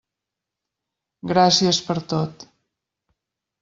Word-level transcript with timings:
Gràcies 1.33 1.85
per 1.91 2.01
tot. 2.17 2.51